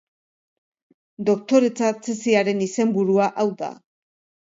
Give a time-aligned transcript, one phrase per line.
[1.27, 3.75] Doktoretza tesiaren izenburua hau da.